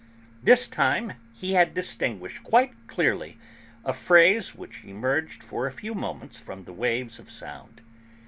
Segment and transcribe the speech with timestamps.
[0.41, 3.37] This time he had distinguished, quite clearly,
[3.85, 7.81] a phrase which emerged for a few moments from the waves of sound.